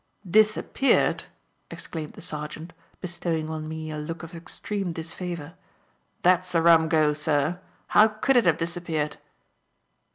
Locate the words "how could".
7.89-8.35